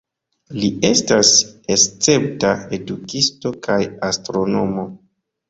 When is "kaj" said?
3.69-3.79